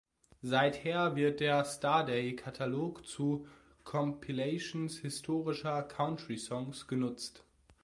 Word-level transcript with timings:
Seither 0.41 1.15
wird 1.15 1.41
der 1.41 1.63
Starday-Katalog 1.63 3.05
zu 3.05 3.45
Compilations 3.83 4.97
historischer 4.97 5.83
Country-Songs 5.83 6.87
genutzt. 6.87 7.43